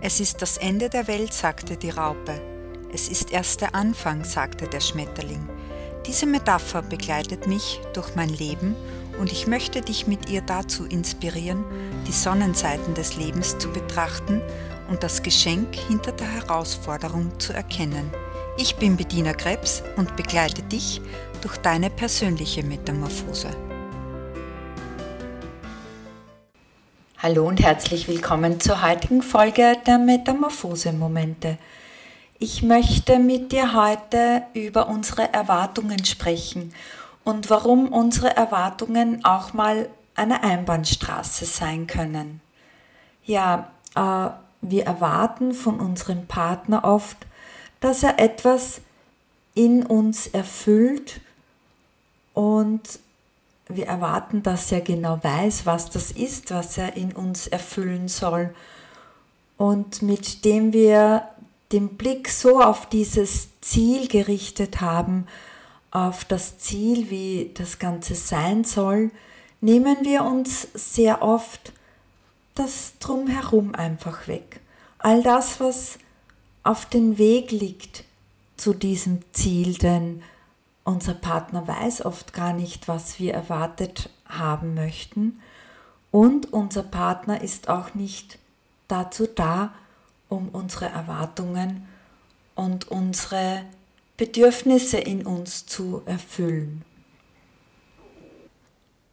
[0.00, 2.40] Es ist das Ende der Welt, sagte die Raupe.
[2.92, 5.48] Es ist erst der Anfang, sagte der Schmetterling.
[6.06, 8.76] Diese Metapher begleitet mich durch mein Leben
[9.18, 11.64] und ich möchte dich mit ihr dazu inspirieren,
[12.06, 14.42] die Sonnenseiten des Lebens zu betrachten
[14.88, 18.12] und das Geschenk hinter der Herausforderung zu erkennen.
[18.58, 21.00] Ich bin Bediener Krebs und begleite dich
[21.40, 23.48] durch deine persönliche Metamorphose.
[27.18, 31.56] Hallo und herzlich willkommen zur heutigen Folge der Metamorphose-Momente.
[32.38, 36.74] Ich möchte mit dir heute über unsere Erwartungen sprechen
[37.24, 42.42] und warum unsere Erwartungen auch mal eine Einbahnstraße sein können.
[43.24, 44.28] Ja, äh,
[44.60, 47.16] wir erwarten von unserem Partner oft,
[47.80, 48.82] dass er etwas
[49.54, 51.22] in uns erfüllt
[52.34, 52.82] und
[53.68, 58.54] wir erwarten, dass er genau weiß, was das ist, was er in uns erfüllen soll.
[59.56, 61.28] Und mit dem wir
[61.72, 65.26] den Blick so auf dieses Ziel gerichtet haben,
[65.90, 69.10] auf das Ziel, wie das Ganze sein soll,
[69.60, 71.72] nehmen wir uns sehr oft
[72.54, 74.60] das drumherum einfach weg.
[74.98, 75.98] All das, was
[76.62, 78.04] auf den Weg liegt
[78.56, 80.22] zu diesem Ziel, denn
[80.86, 85.40] unser Partner weiß oft gar nicht, was wir erwartet haben möchten
[86.12, 88.38] und unser Partner ist auch nicht
[88.88, 89.74] dazu da,
[90.28, 91.86] um unsere Erwartungen
[92.54, 93.62] und unsere
[94.16, 96.84] Bedürfnisse in uns zu erfüllen.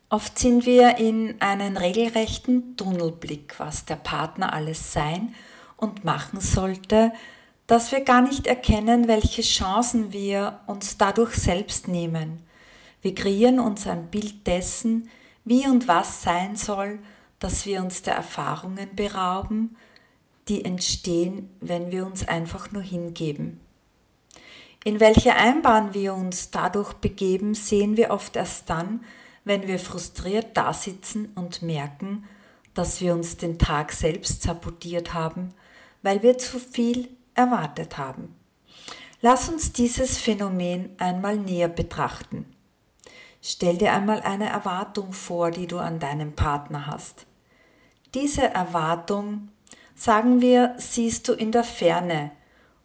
[0.10, 5.34] Oft sind wir in einen regelrechten Tunnelblick, was der Partner alles sein
[5.76, 7.12] und machen sollte,
[7.68, 12.42] dass wir gar nicht erkennen, welche Chancen wir uns dadurch selbst nehmen.
[13.02, 15.10] Wir kreieren uns ein Bild dessen,
[15.46, 17.00] wie und was sein soll,
[17.40, 19.76] dass wir uns der Erfahrungen berauben,
[20.48, 23.60] die entstehen, wenn wir uns einfach nur hingeben.
[24.86, 29.04] In welche Einbahn wir uns dadurch begeben, sehen wir oft erst dann,
[29.46, 32.26] wenn wir frustriert dasitzen und merken,
[32.74, 35.54] dass wir uns den Tag selbst sabotiert haben,
[36.02, 38.36] weil wir zu viel erwartet haben.
[39.22, 42.46] Lass uns dieses Phänomen einmal näher betrachten.
[43.42, 47.26] Stell dir einmal eine Erwartung vor, die du an deinem Partner hast.
[48.14, 49.50] Diese Erwartung,
[49.96, 52.32] sagen wir, siehst du in der Ferne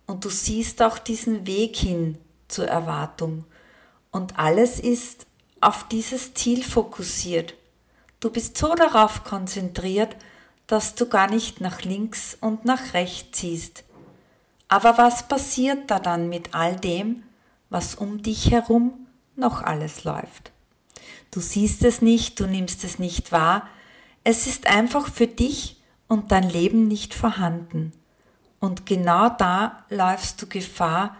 [0.06, 3.44] und du siehst auch diesen Weg hin zur Erwartung
[4.10, 5.26] und alles ist
[5.60, 7.54] auf dieses Ziel fokussiert.
[8.20, 10.16] Du bist so darauf konzentriert,
[10.66, 13.84] dass du gar nicht nach links und nach rechts siehst,
[14.68, 17.24] aber was passiert da dann mit all dem,
[17.70, 20.52] was um dich herum noch alles läuft?
[21.30, 23.68] Du siehst es nicht, du nimmst es nicht wahr,
[24.24, 27.92] es ist einfach für dich und dein Leben nicht vorhanden.
[28.60, 31.16] Und genau da läufst du Gefahr,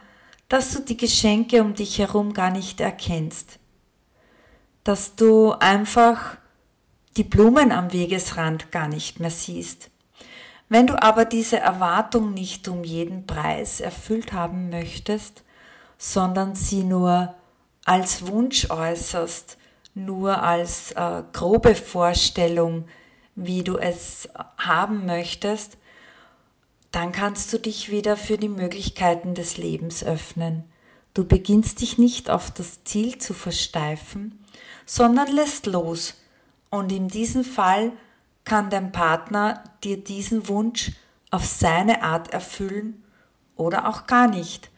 [0.49, 3.59] dass du die Geschenke um dich herum gar nicht erkennst.
[4.83, 6.37] Dass du einfach
[7.17, 9.91] die Blumen am Wegesrand gar nicht mehr siehst.
[10.69, 15.43] Wenn du aber diese Erwartung nicht um jeden Preis erfüllt haben möchtest,
[15.97, 17.35] sondern sie nur
[17.85, 19.57] als Wunsch äußerst,
[19.95, 22.85] nur als äh, grobe Vorstellung,
[23.35, 25.79] wie du es haben möchtest,
[26.93, 30.65] dann kannst du dich wieder für die Möglichkeiten des Lebens öffnen.
[31.15, 34.45] Du beginnst dich nicht auf das Ziel zu versteifen,
[34.87, 36.15] sondern lässt los.
[36.71, 37.93] Und in diesem Fall
[38.49, 40.93] kann dein Partner dir diesen Wunsch
[41.31, 43.05] auf seine Art erfüllen
[43.57, 44.71] oder auch gar nicht.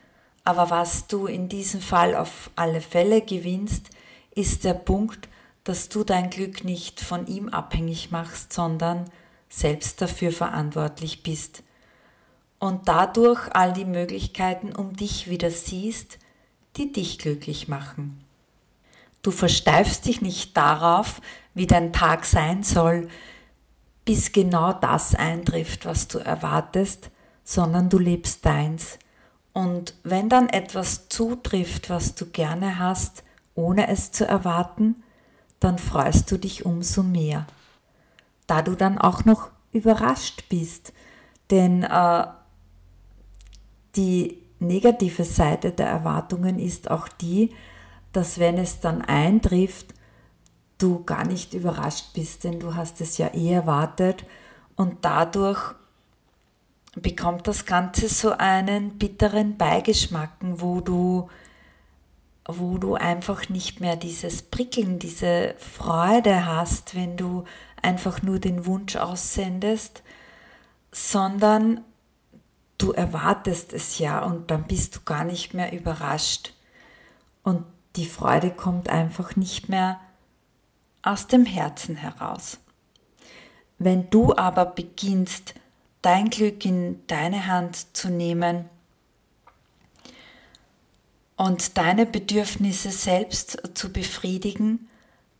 [0.44, 3.90] Aber was du in diesem Fall auf alle Fälle gewinnst,
[4.34, 5.28] ist der Punkt,
[5.62, 9.08] dass du dein Glück nicht von ihm abhängig machst, sondern
[9.48, 11.62] selbst dafür verantwortlich bist.
[12.58, 16.18] Und dadurch all die Möglichkeiten um dich wieder siehst,
[16.76, 18.24] die dich glücklich machen.
[19.22, 21.20] Du versteifst dich nicht darauf,
[21.54, 23.08] wie dein Tag sein soll,
[24.04, 27.10] bis genau das eintrifft, was du erwartest,
[27.44, 28.98] sondern du lebst deins.
[29.52, 35.02] Und wenn dann etwas zutrifft, was du gerne hast, ohne es zu erwarten,
[35.58, 37.46] dann freust du dich umso mehr.
[38.46, 40.92] Da du dann auch noch überrascht bist,
[41.50, 42.26] denn äh,
[43.96, 47.50] die negative Seite der Erwartungen ist auch die,
[48.12, 49.94] dass wenn es dann eintrifft,
[50.82, 54.24] du gar nicht überrascht bist, denn du hast es ja eh erwartet
[54.76, 55.74] und dadurch
[56.96, 61.28] bekommt das Ganze so einen bitteren Beigeschmack, wo du,
[62.46, 67.44] wo du einfach nicht mehr dieses Prickeln, diese Freude hast, wenn du
[67.80, 70.02] einfach nur den Wunsch aussendest,
[70.90, 71.84] sondern
[72.78, 76.54] du erwartest es ja und dann bist du gar nicht mehr überrascht.
[77.42, 77.64] Und
[77.96, 80.00] die Freude kommt einfach nicht mehr
[81.02, 82.58] aus dem Herzen heraus.
[83.78, 85.54] Wenn du aber beginnst,
[86.02, 88.68] dein Glück in deine Hand zu nehmen
[91.36, 94.88] und deine Bedürfnisse selbst zu befriedigen,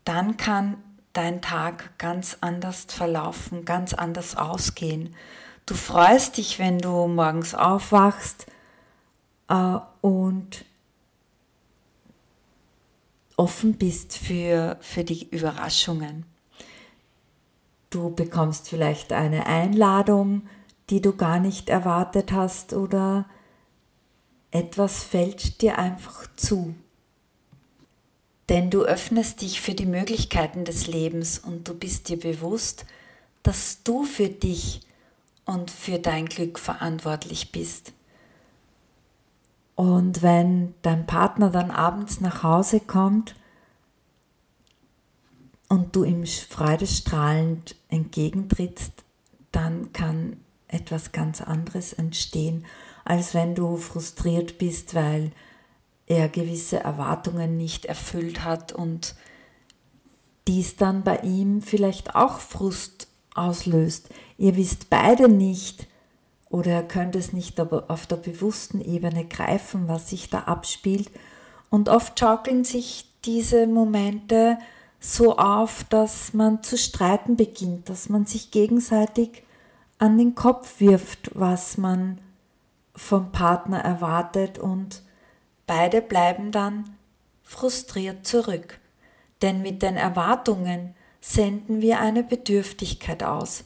[0.05, 5.15] dann kann dein Tag ganz anders verlaufen, ganz anders ausgehen.
[5.67, 8.47] Du freust dich, wenn du morgens aufwachst
[9.49, 10.65] äh, und
[13.41, 16.27] offen bist für, für die Überraschungen.
[17.89, 20.43] Du bekommst vielleicht eine Einladung,
[20.91, 23.25] die du gar nicht erwartet hast oder
[24.51, 26.75] etwas fällt dir einfach zu.
[28.51, 32.85] Denn du öffnest dich für die Möglichkeiten des Lebens und du bist dir bewusst,
[33.43, 34.83] dass du für dich
[35.47, 37.95] und für dein Glück verantwortlich bist.
[39.81, 43.35] Und wenn dein Partner dann abends nach Hause kommt
[45.71, 48.93] und du ihm freudestrahlend entgegentrittst,
[49.53, 50.37] dann kann
[50.69, 52.67] etwas ganz anderes entstehen,
[53.07, 55.33] als wenn du frustriert bist, weil
[56.05, 59.15] er gewisse Erwartungen nicht erfüllt hat und
[60.47, 64.11] dies dann bei ihm vielleicht auch Frust auslöst.
[64.37, 65.87] Ihr wisst beide nicht
[66.51, 71.11] oder könnt es nicht auf der bewussten Ebene greifen, was sich da abspielt.
[71.71, 74.59] Und oft schaukeln sich diese Momente
[74.99, 79.45] so auf, dass man zu streiten beginnt, dass man sich gegenseitig
[79.99, 82.19] an den Kopf wirft, was man
[82.97, 85.03] vom Partner erwartet und
[85.67, 86.97] beide bleiben dann
[87.45, 88.81] frustriert zurück.
[89.41, 93.65] Denn mit den Erwartungen senden wir eine Bedürftigkeit aus.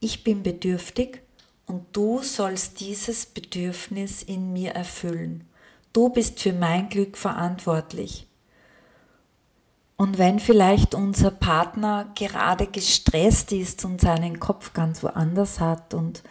[0.00, 1.22] Ich bin bedürftig
[1.66, 5.48] und du sollst dieses Bedürfnis in mir erfüllen.
[5.92, 8.26] Du bist für mein Glück verantwortlich.
[9.96, 16.22] Und wenn vielleicht unser Partner gerade gestresst ist und seinen Kopf ganz woanders hat und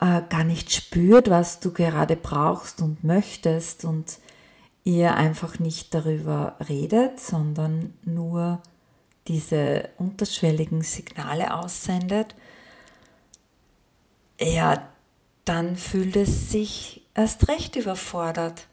[0.00, 4.18] äh, gar nicht spürt, was du gerade brauchst und möchtest und
[4.84, 8.62] ihr einfach nicht darüber redet, sondern nur
[9.26, 12.36] diese unterschwelligen Signale aussendet,
[14.40, 14.88] ja,
[15.44, 18.66] dann fühlt es sich erst recht überfordert.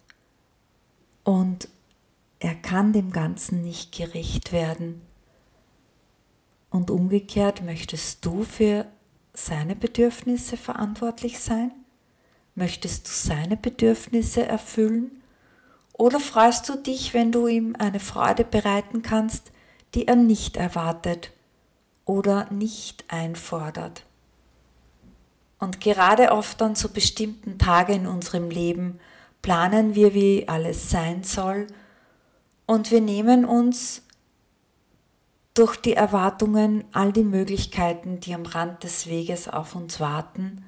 [1.24, 1.70] Und
[2.40, 5.02] er kann dem Ganzen nicht gerecht werden.
[6.70, 8.86] Und umgekehrt möchtest du für
[9.34, 11.72] seine Bedürfnisse verantwortlich sein?
[12.56, 15.24] Möchtest du seine Bedürfnisse erfüllen?
[15.94, 19.52] Oder freust du dich, wenn du ihm eine Freude bereiten kannst,
[19.94, 21.32] die er nicht erwartet
[22.06, 24.04] oder nicht einfordert?
[25.64, 29.00] Und gerade oft an so bestimmten Tagen in unserem Leben
[29.42, 31.68] planen wir, wie alles sein soll,
[32.66, 34.02] und wir nehmen uns
[35.54, 40.66] durch die Erwartungen all die Möglichkeiten, die am Rand des Weges auf uns warten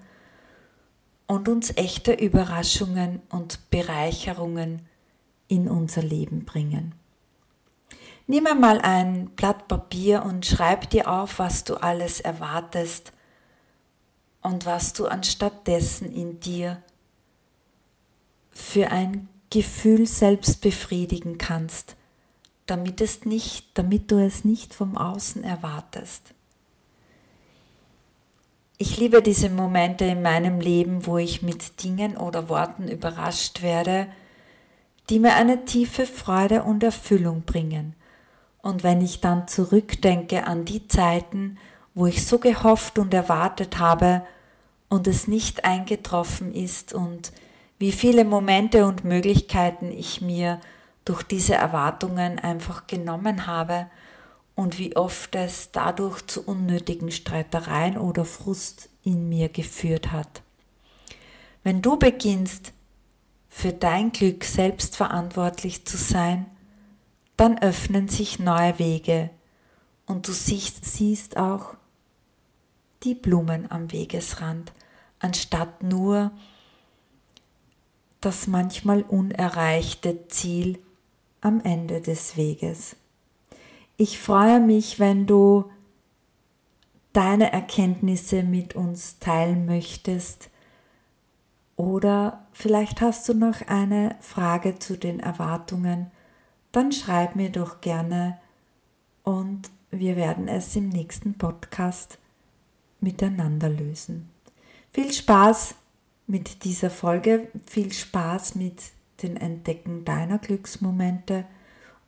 [1.27, 4.88] und uns echte Überraschungen und Bereicherungen
[5.50, 6.95] in unser Leben bringen.
[8.27, 13.12] Nimm einmal ein Blatt Papier und schreib dir auf, was du alles erwartest
[14.45, 16.81] und was du anstattdessen in dir
[18.51, 21.96] für ein Gefühl selbst befriedigen kannst,
[22.67, 26.34] damit, es nicht, damit du es nicht vom Außen erwartest.
[28.77, 34.08] Ich liebe diese Momente in meinem Leben, wo ich mit Dingen oder Worten überrascht werde,
[35.10, 37.96] die mir eine tiefe Freude und Erfüllung bringen.
[38.62, 41.58] Und wenn ich dann zurückdenke an die Zeiten,
[41.93, 44.24] wo ich so gehofft und erwartet habe
[44.96, 47.34] und es nicht eingetroffen ist und
[47.78, 50.62] wie viele Momente und Möglichkeiten ich mir
[51.04, 53.88] durch diese Erwartungen einfach genommen habe
[54.56, 60.44] und wie oft es dadurch zu unnötigen Streitereien oder Frust in mir geführt hat.
[61.62, 62.72] Wenn du beginnst,
[63.50, 66.46] für dein Glück selbst verantwortlich zu sein,
[67.36, 69.30] dann öffnen sich neue Wege
[70.06, 71.75] und du siehst auch
[73.04, 74.72] die Blumen am Wegesrand,
[75.25, 76.32] anstatt nur
[78.22, 80.77] das manchmal unerreichte Ziel
[81.41, 82.96] am Ende des Weges.
[83.98, 85.65] Ich freue mich, wenn du
[87.12, 90.50] deine Erkenntnisse mit uns teilen möchtest
[91.75, 96.12] oder vielleicht hast du noch eine Frage zu den Erwartungen,
[96.72, 98.38] dann schreib mir doch gerne
[99.24, 102.20] und wir werden es im nächsten Podcast
[103.01, 104.35] miteinander lösen.
[104.96, 105.75] Viel Spaß
[106.25, 107.50] mit dieser Folge.
[107.70, 108.82] Viel Spaß mit
[109.24, 111.44] dem Entdecken deiner Glücksmomente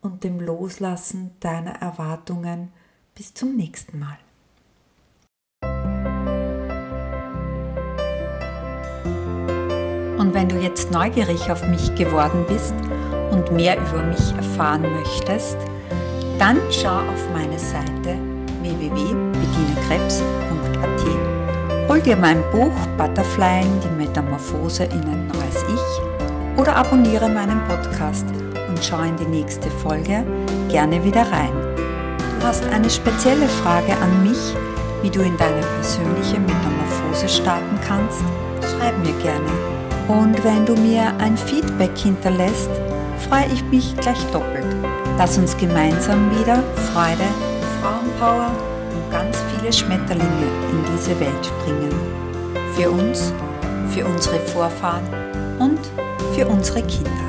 [0.00, 2.72] und dem Loslassen deiner Erwartungen.
[3.14, 4.16] Bis zum nächsten Mal.
[10.18, 12.72] Und wenn du jetzt neugierig auf mich geworden bist
[13.32, 15.58] und mehr über mich erfahren möchtest,
[16.38, 18.16] dann schau auf meine Seite
[18.62, 20.67] www.bedinekrebs.at.
[21.98, 28.24] Hol dir mein Buch Butterfly, die Metamorphose in ein neues Ich oder abonniere meinen Podcast
[28.68, 30.24] und schau in die nächste Folge
[30.68, 31.50] gerne wieder rein.
[32.38, 34.38] Du hast eine spezielle Frage an mich,
[35.02, 38.22] wie du in deine persönliche Metamorphose starten kannst?
[38.62, 39.50] Schreib mir gerne.
[40.06, 42.70] Und wenn du mir ein Feedback hinterlässt,
[43.28, 44.76] freue ich mich gleich doppelt.
[45.18, 46.62] Lass uns gemeinsam wieder
[46.92, 47.26] Freude,
[47.82, 48.52] Frauenpower
[48.94, 51.92] und ganz viele Schmetterlinge in diese Welt bringen.
[52.74, 53.32] Für uns,
[53.90, 55.04] für unsere Vorfahren
[55.58, 55.80] und
[56.34, 57.27] für unsere Kinder.